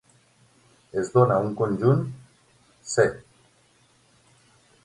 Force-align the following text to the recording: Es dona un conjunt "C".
Es 1.01 1.11
dona 1.17 1.37
un 1.49 1.53
conjunt 1.59 2.01
"C". 2.95 3.07